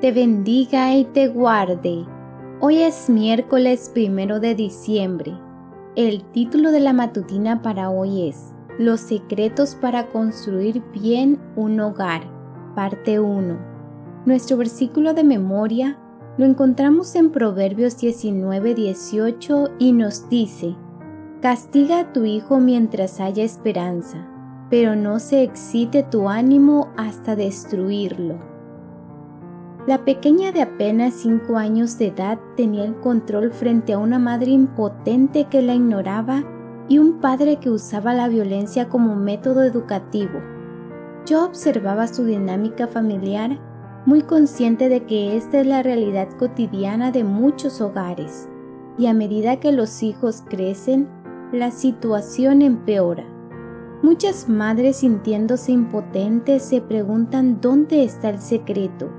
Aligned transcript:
te 0.00 0.12
bendiga 0.12 0.94
y 0.94 1.04
te 1.04 1.28
guarde. 1.28 2.04
Hoy 2.60 2.82
es 2.82 3.08
miércoles 3.08 3.90
primero 3.92 4.40
de 4.40 4.54
diciembre. 4.54 5.32
El 5.94 6.22
título 6.32 6.70
de 6.70 6.80
la 6.80 6.92
matutina 6.92 7.62
para 7.62 7.88
hoy 7.88 8.28
es 8.28 8.52
Los 8.78 9.00
secretos 9.00 9.74
para 9.74 10.08
construir 10.08 10.82
bien 10.92 11.38
un 11.56 11.80
hogar, 11.80 12.30
parte 12.74 13.20
1. 13.20 13.56
Nuestro 14.26 14.58
versículo 14.58 15.14
de 15.14 15.24
memoria 15.24 15.98
lo 16.36 16.44
encontramos 16.44 17.14
en 17.14 17.30
Proverbios 17.30 17.96
19, 17.96 18.74
18 18.74 19.70
y 19.78 19.92
nos 19.92 20.28
dice, 20.28 20.76
Castiga 21.40 22.00
a 22.00 22.12
tu 22.12 22.26
hijo 22.26 22.60
mientras 22.60 23.18
haya 23.18 23.44
esperanza, 23.44 24.28
pero 24.68 24.94
no 24.94 25.20
se 25.20 25.42
excite 25.42 26.02
tu 26.02 26.28
ánimo 26.28 26.88
hasta 26.98 27.34
destruirlo. 27.34 28.55
La 29.86 30.04
pequeña 30.04 30.50
de 30.50 30.62
apenas 30.62 31.14
5 31.14 31.56
años 31.56 31.96
de 31.96 32.08
edad 32.08 32.40
tenía 32.56 32.84
el 32.84 32.96
control 32.96 33.52
frente 33.52 33.92
a 33.92 33.98
una 33.98 34.18
madre 34.18 34.50
impotente 34.50 35.44
que 35.44 35.62
la 35.62 35.74
ignoraba 35.74 36.42
y 36.88 36.98
un 36.98 37.20
padre 37.20 37.58
que 37.60 37.70
usaba 37.70 38.12
la 38.12 38.26
violencia 38.26 38.88
como 38.88 39.14
método 39.14 39.62
educativo. 39.62 40.40
Yo 41.24 41.44
observaba 41.44 42.08
su 42.08 42.24
dinámica 42.24 42.88
familiar 42.88 43.60
muy 44.06 44.22
consciente 44.22 44.88
de 44.88 45.04
que 45.04 45.36
esta 45.36 45.60
es 45.60 45.66
la 45.68 45.84
realidad 45.84 46.30
cotidiana 46.36 47.12
de 47.12 47.22
muchos 47.22 47.80
hogares, 47.80 48.48
y 48.98 49.06
a 49.06 49.14
medida 49.14 49.60
que 49.60 49.70
los 49.70 50.02
hijos 50.02 50.42
crecen, 50.48 51.08
la 51.52 51.70
situación 51.70 52.62
empeora. 52.62 53.24
Muchas 54.02 54.48
madres 54.48 54.96
sintiéndose 54.96 55.70
impotentes 55.70 56.64
se 56.64 56.80
preguntan 56.80 57.60
dónde 57.60 58.02
está 58.02 58.30
el 58.30 58.40
secreto, 58.40 59.10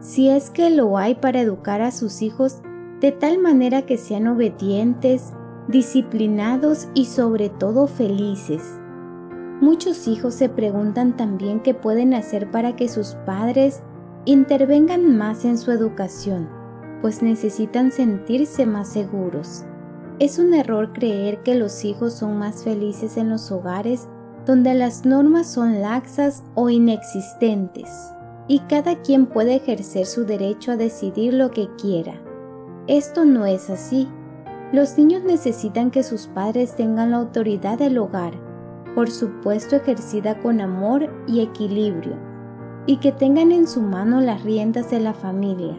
si 0.00 0.30
es 0.30 0.50
que 0.50 0.70
lo 0.70 0.96
hay 0.96 1.14
para 1.14 1.40
educar 1.40 1.82
a 1.82 1.90
sus 1.90 2.22
hijos 2.22 2.62
de 3.00 3.12
tal 3.12 3.38
manera 3.38 3.82
que 3.82 3.98
sean 3.98 4.26
obedientes, 4.28 5.32
disciplinados 5.68 6.88
y 6.94 7.04
sobre 7.04 7.48
todo 7.50 7.86
felices. 7.86 8.62
Muchos 9.60 10.08
hijos 10.08 10.34
se 10.34 10.48
preguntan 10.48 11.16
también 11.16 11.60
qué 11.60 11.74
pueden 11.74 12.14
hacer 12.14 12.50
para 12.50 12.76
que 12.76 12.88
sus 12.88 13.14
padres 13.26 13.82
intervengan 14.24 15.16
más 15.16 15.44
en 15.44 15.58
su 15.58 15.70
educación, 15.70 16.48
pues 17.02 17.22
necesitan 17.22 17.92
sentirse 17.92 18.64
más 18.64 18.88
seguros. 18.88 19.64
Es 20.18 20.38
un 20.38 20.54
error 20.54 20.92
creer 20.92 21.42
que 21.42 21.54
los 21.54 21.84
hijos 21.84 22.14
son 22.14 22.38
más 22.38 22.64
felices 22.64 23.16
en 23.16 23.28
los 23.28 23.50
hogares 23.52 24.08
donde 24.46 24.74
las 24.74 25.04
normas 25.04 25.46
son 25.50 25.82
laxas 25.82 26.42
o 26.54 26.70
inexistentes 26.70 27.88
y 28.50 28.58
cada 28.68 28.96
quien 28.96 29.26
puede 29.26 29.54
ejercer 29.54 30.06
su 30.06 30.24
derecho 30.24 30.72
a 30.72 30.76
decidir 30.76 31.34
lo 31.34 31.52
que 31.52 31.68
quiera. 31.80 32.14
Esto 32.88 33.24
no 33.24 33.46
es 33.46 33.70
así. 33.70 34.08
Los 34.72 34.98
niños 34.98 35.22
necesitan 35.22 35.92
que 35.92 36.02
sus 36.02 36.26
padres 36.26 36.74
tengan 36.74 37.12
la 37.12 37.18
autoridad 37.18 37.78
del 37.78 37.96
hogar, 37.96 38.32
por 38.96 39.08
supuesto 39.08 39.76
ejercida 39.76 40.40
con 40.40 40.60
amor 40.60 41.08
y 41.28 41.42
equilibrio 41.42 42.16
y 42.86 42.96
que 42.96 43.12
tengan 43.12 43.52
en 43.52 43.68
su 43.68 43.82
mano 43.82 44.20
las 44.20 44.42
riendas 44.42 44.90
de 44.90 44.98
la 44.98 45.14
familia, 45.14 45.76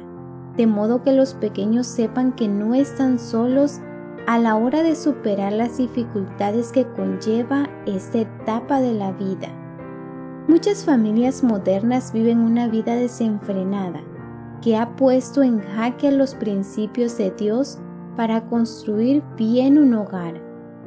de 0.55 0.65
modo 0.65 1.03
que 1.03 1.11
los 1.11 1.33
pequeños 1.33 1.87
sepan 1.87 2.31
que 2.31 2.47
no 2.47 2.73
están 2.73 3.19
solos 3.19 3.81
a 4.27 4.39
la 4.39 4.55
hora 4.55 4.81
de 4.81 4.95
superar 4.95 5.51
las 5.51 5.75
dificultades 5.75 6.71
que 6.71 6.87
conlleva 6.87 7.69
esta 7.85 8.19
etapa 8.19 8.79
de 8.79 8.93
la 8.93 9.11
vida. 9.11 9.60
Muchas 10.47 10.83
familias 10.85 11.43
modernas 11.43 12.11
viven 12.11 12.39
una 12.39 12.67
vida 12.67 12.95
desenfrenada, 12.95 14.01
que 14.61 14.75
ha 14.75 14.95
puesto 14.95 15.43
en 15.43 15.59
jaque 15.59 16.11
los 16.11 16.35
principios 16.35 17.17
de 17.17 17.31
Dios 17.31 17.79
para 18.17 18.41
construir 18.47 19.23
bien 19.37 19.77
un 19.77 19.93
hogar. 19.93 20.41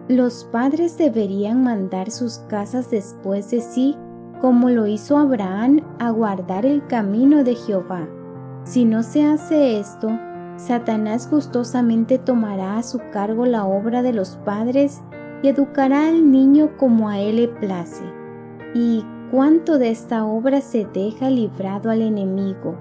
Los 0.08 0.44
padres 0.44 0.98
deberían 0.98 1.62
mandar 1.62 2.10
sus 2.10 2.38
casas 2.48 2.90
después 2.90 3.50
de 3.50 3.60
sí 3.60 3.96
como 4.40 4.68
lo 4.68 4.86
hizo 4.86 5.16
Abraham 5.16 5.80
a 5.98 6.10
guardar 6.10 6.66
el 6.66 6.86
camino 6.86 7.44
de 7.44 7.54
Jehová. 7.54 8.06
Si 8.64 8.84
no 8.84 9.02
se 9.02 9.24
hace 9.24 9.78
esto, 9.78 10.08
Satanás 10.56 11.30
gustosamente 11.30 12.18
tomará 12.18 12.76
a 12.76 12.82
su 12.82 13.00
cargo 13.10 13.46
la 13.46 13.64
obra 13.64 14.02
de 14.02 14.12
los 14.12 14.36
padres 14.44 15.00
y 15.42 15.48
educará 15.48 16.08
al 16.08 16.30
niño 16.30 16.76
como 16.76 17.08
a 17.08 17.20
él 17.20 17.36
le 17.36 17.48
place. 17.48 18.04
¿Y 18.74 19.04
cuánto 19.34 19.78
de 19.78 19.90
esta 19.90 20.24
obra 20.24 20.60
se 20.60 20.84
deja 20.84 21.28
librado 21.28 21.90
al 21.90 22.02
enemigo? 22.02 22.76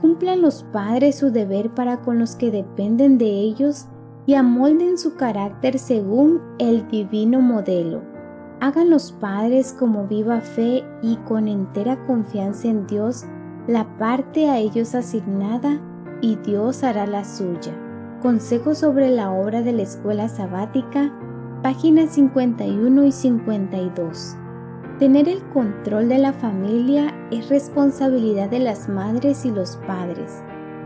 Cumplan 0.00 0.40
los 0.40 0.62
padres 0.62 1.18
su 1.18 1.30
deber 1.30 1.74
para 1.74 1.98
con 1.98 2.18
los 2.18 2.36
que 2.36 2.50
dependen 2.50 3.18
de 3.18 3.26
ellos 3.26 3.84
y 4.24 4.32
amolden 4.32 4.96
su 4.96 5.16
carácter 5.16 5.78
según 5.78 6.40
el 6.58 6.88
divino 6.88 7.42
modelo. 7.42 8.00
Hagan 8.60 8.88
los 8.88 9.12
padres 9.12 9.76
como 9.78 10.06
viva 10.06 10.40
fe 10.40 10.82
y 11.02 11.16
con 11.28 11.48
entera 11.48 12.02
confianza 12.06 12.68
en 12.68 12.86
Dios 12.86 13.26
la 13.66 13.84
parte 13.98 14.48
a 14.48 14.56
ellos 14.56 14.94
asignada 14.94 15.82
y 16.22 16.36
Dios 16.36 16.82
hará 16.82 17.06
la 17.06 17.24
suya. 17.24 17.76
Consejo 18.22 18.74
sobre 18.74 19.10
la 19.10 19.30
obra 19.30 19.60
de 19.60 19.72
la 19.72 19.82
escuela 19.82 20.30
sabática, 20.30 21.12
páginas 21.62 22.12
51 22.12 23.04
y 23.04 23.12
52. 23.12 24.39
Tener 25.00 25.30
el 25.30 25.42
control 25.44 26.10
de 26.10 26.18
la 26.18 26.34
familia 26.34 27.14
es 27.30 27.48
responsabilidad 27.48 28.50
de 28.50 28.58
las 28.58 28.86
madres 28.86 29.46
y 29.46 29.50
los 29.50 29.76
padres. 29.86 30.42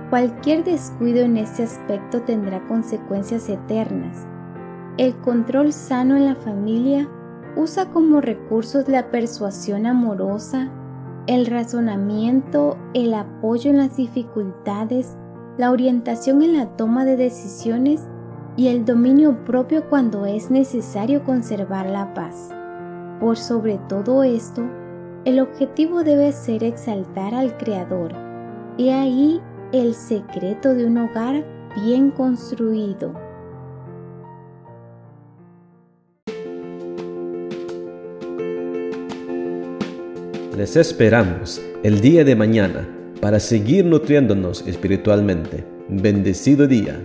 Cualquier 0.08 0.62
descuido 0.62 1.24
en 1.24 1.36
este 1.36 1.64
aspecto 1.64 2.22
tendrá 2.22 2.64
consecuencias 2.68 3.48
eternas. 3.48 4.24
El 4.98 5.16
control 5.16 5.72
sano 5.72 6.16
en 6.16 6.26
la 6.26 6.36
familia 6.36 7.08
usa 7.56 7.90
como 7.90 8.20
recursos 8.20 8.86
la 8.86 9.10
persuasión 9.10 9.84
amorosa, 9.84 10.70
el 11.26 11.46
razonamiento, 11.46 12.78
el 12.94 13.14
apoyo 13.14 13.72
en 13.72 13.78
las 13.78 13.96
dificultades, 13.96 15.16
la 15.58 15.72
orientación 15.72 16.40
en 16.42 16.56
la 16.56 16.76
toma 16.76 17.04
de 17.04 17.16
decisiones 17.16 18.06
y 18.56 18.68
el 18.68 18.84
dominio 18.84 19.44
propio 19.44 19.88
cuando 19.90 20.24
es 20.24 20.52
necesario 20.52 21.24
conservar 21.24 21.90
la 21.90 22.14
paz. 22.14 22.54
Por 23.20 23.36
sobre 23.36 23.78
todo 23.88 24.22
esto, 24.22 24.62
el 25.24 25.40
objetivo 25.40 26.04
debe 26.04 26.32
ser 26.32 26.64
exaltar 26.64 27.34
al 27.34 27.56
Creador. 27.56 28.12
He 28.76 28.92
ahí 28.92 29.40
el 29.72 29.94
secreto 29.94 30.74
de 30.74 30.86
un 30.86 30.98
hogar 30.98 31.44
bien 31.82 32.10
construido. 32.10 33.14
Les 40.56 40.76
esperamos 40.76 41.60
el 41.82 42.00
día 42.00 42.24
de 42.24 42.36
mañana 42.36 42.86
para 43.20 43.40
seguir 43.40 43.84
nutriéndonos 43.84 44.66
espiritualmente. 44.66 45.64
Bendecido 45.88 46.66
día. 46.66 47.00